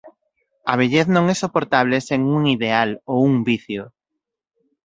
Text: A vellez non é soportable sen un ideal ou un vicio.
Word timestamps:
A 0.71 0.73
vellez 0.79 1.07
non 1.15 1.25
é 1.33 1.35
soportable 1.43 1.97
sen 2.07 2.21
un 2.37 2.43
ideal 2.55 2.89
ou 3.11 3.17
un 3.31 3.35
vicio. 3.49 3.83